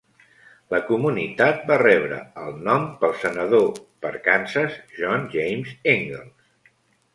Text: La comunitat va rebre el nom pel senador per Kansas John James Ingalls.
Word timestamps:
La 0.73 0.77
comunitat 0.85 1.59
va 1.71 1.77
rebre 1.81 2.17
el 2.45 2.57
nom 2.69 2.89
pel 3.03 3.15
senador 3.25 3.69
per 4.07 4.15
Kansas 4.31 4.81
John 4.97 5.31
James 5.37 5.79
Ingalls. 5.97 6.75